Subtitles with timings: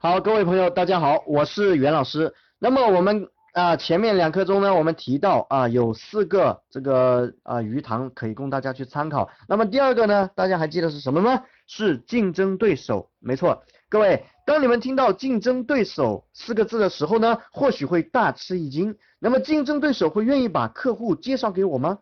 [0.00, 2.32] 好，各位朋友，大家好，我是袁老师。
[2.60, 9.28] 那么我们啊前面两课中呢，我们提到啊有四个这个啊鱼塘可以供大家去参考。
[9.48, 11.42] 那么第二个呢，大家还记得是什么吗？
[11.66, 13.64] 是竞争对手，没错。
[13.88, 18.96] 各位，当你们听到竞争对手四个字的时候呢，或许会大吃一惊。
[19.18, 21.98] 那么竞争对手会愿意把客户介绍给我吗？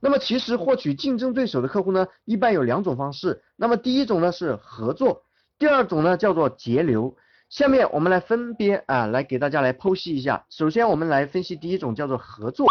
[0.00, 3.44] 那么其实获取竞争对手的客户呢，一般有两种方式。
[3.54, 5.22] 那么第一种呢是合作，
[5.60, 7.16] 第二种呢叫做节流。
[7.48, 10.44] 下面我们来分别啊来给大家来剖析一下。
[10.50, 12.66] 首先我们来分析第一种叫做合作。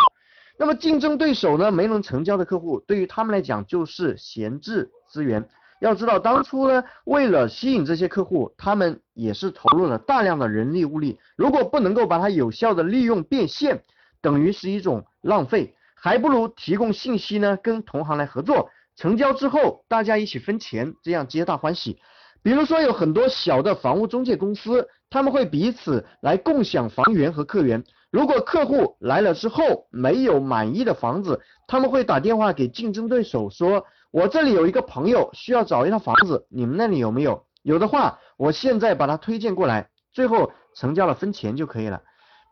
[0.58, 5.48] 那么竞争对手呢没能成交的客户，对于他们来讲就是闲置资源。
[5.82, 11.20] 要知道当初呢为了吸引这些客户，他们也是投入了大量的人力物力。
[11.36, 13.84] 如果不能够把它有效的利用变现，
[14.22, 15.76] 等于是一种浪费。
[15.94, 22.00] 还不如提供信息呢，跟同行来合作，成交之后大家一起分钱，这样皆大欢喜。
[22.46, 27.84] 比如说有很多小的房屋中介公司，他们会彼此来共享房源和客源。
[28.12, 37.44] 如果客户来了之后没有满意的房子，他们会打电话给竞争对手说：“我这里有一个朋友需要找一套房子，你们那里有没有？
[37.64, 42.00] 有的话，我现在把他推荐过来，最后成交了分钱就可以了。”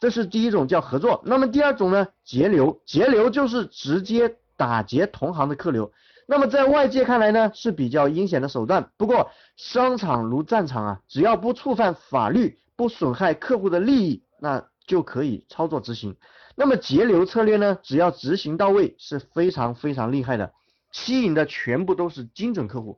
[0.02, 2.08] 这是第一种叫合作，那么第二种呢？
[2.26, 5.92] 截流，截流就是直接打劫同行的客流。
[6.34, 8.90] 那么在外界看来呢，是比较阴险的手段。
[8.98, 16.16] 不过商场如战场啊，只要不触犯法律，不损害客户的利益，那就可以操作执行。
[16.56, 20.52] 那么节流策略呢，只要执行到位，是非常非常厉害的，
[20.92, 22.98] 吸引的全部都是精准客户。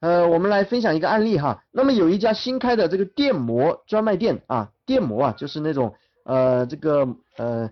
[0.00, 1.64] 呃，我们来分享一个案例哈。
[1.72, 5.94] 那么有一家新开的这个电摩专卖店啊，电摩啊，就是那种。
[6.24, 7.08] 呃，这个
[7.38, 7.70] 呃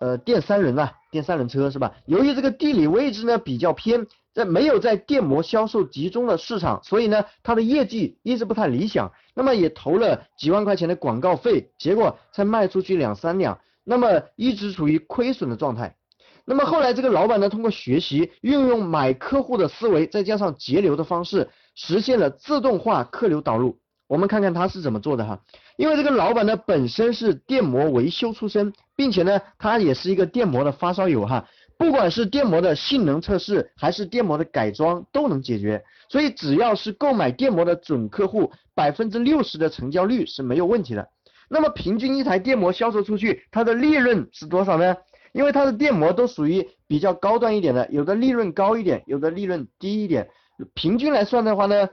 [0.00, 1.94] 呃电三轮啊，电三轮车是吧？
[2.06, 9.12] 由于这个地理位置呢比较偏，在没有在电摩销售集中的市场，所以呢它的业绩一直不太理想。
[9.34, 15.96] 那么也投了几万块钱的广告费，结果才卖出去两三辆，那么一直处于亏损的状态。
[16.44, 23.78] 那么后来这个老板呢，通过学习运用买客户的思维，再加上节流的方式，实现了自动化客流导入。
[24.06, 25.40] 我们看看他是怎么做的哈。
[25.76, 41.08] 因为这个老板呢本身是电摩维修出身，并且呢他也是一个电摩的发烧友哈，不管是电摩的性能测试还是电摩的改装都能解决，所以只要是购买电摩的准客户，百分之六十的成交率是没有问题的。
[41.48, 44.96] 那么平均一台电摩销售出去，它的利润是多少呢？
[45.32, 50.28] 因为它的电摩都属于比较高端一点的，有的利润高一点，有的利润低一点，
[50.74, 51.88] 平均来算的话呢，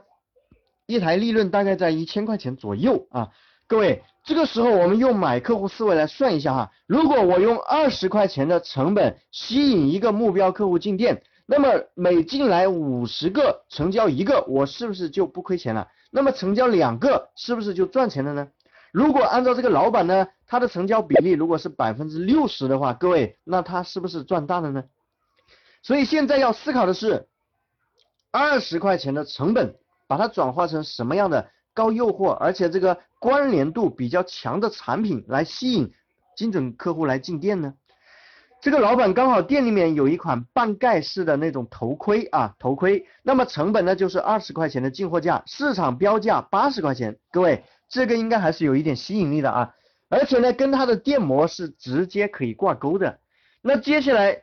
[0.86, 3.30] 一台利润大概在一千块钱左右啊。
[3.66, 15.88] 各位，这个时候我们用买客户思维来算一下哈，如果我用二十块钱的成本吸引一个目标客户进店，那么每进来五十个成交一个，我是不是就不亏钱了？
[16.10, 18.48] 那么成交两个，是不是就赚钱了呢？
[18.92, 24.84] 如果按照这个老板呢，他的成交比例如果是百分之六十的话，各位，那他是不是赚大了呢？
[25.82, 27.26] 所以现在要思考的是，
[28.30, 29.76] 二十块钱的成本，
[30.12, 31.48] 把它转化成什么样的？
[31.72, 35.90] 高诱惑，而且这个关联度比较强的产品来吸引
[36.36, 37.72] 精准客户来进店呢？
[38.60, 49.74] 这个老板刚好店里面有一款半盖式的那种头盔啊，头盔，那么成本呢就是二十块钱的进货价，市场标价八十块钱，各位这个应该还是有一点吸引力的啊，
[50.10, 53.18] 而且呢跟它的电模是直接可以挂钩的。
[53.62, 54.42] 那接下来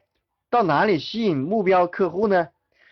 [0.50, 2.48] 到哪里吸引目标客户呢？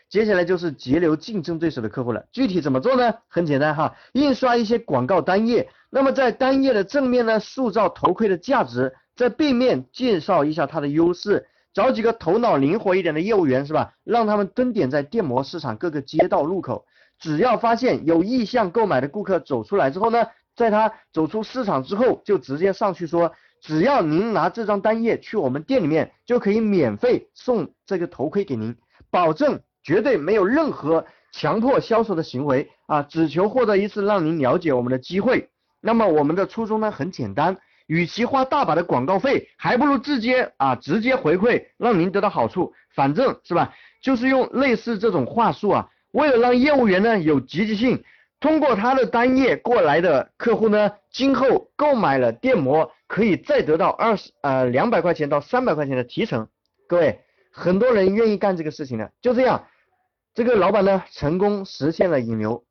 [0.09, 3.13] 接下来就是截留竞争对手的客户了，具体怎么做呢？
[3.27, 13.93] 很简单哈，印刷一些广告单页，那么在单页的正面呢，塑造头盔的价值，在背面介绍一下它的优势，找几个头脑灵活一点的业务员是吧？
[14.05, 16.85] 让他们蹲点在电摩市场各个街道路口，
[17.19, 20.25] 只要发现有意向购买的顾客走出来之后呢，
[20.55, 28.73] 在他走出市场之后，就直接上去说，只要您拿这张单页去我们店里面，就可以免费送这个头盔给您，
[29.11, 29.59] 保证。
[29.87, 35.47] 绝对没有任何强迫销售的行为啊，只求获得一次让您了解我们的机会。
[35.79, 42.73] 那么我们的初衷呢很简单，与其花大把的广告费，还不如直接啊直接回馈，让您得到好处。
[42.93, 48.03] 反正是吧，就是用类似这种话术啊，为了让业务员呢有积极性，
[48.41, 56.49] 通过他的单页过来的客户呢，今后购买了电摩可以再得到二十呃两百块钱到三百块钱的提成。
[56.89, 57.21] 各位，
[57.53, 59.63] 很多人愿意干这个事情的，就这样。
[60.37, 62.66] 这个老板呢，成功实现了引流。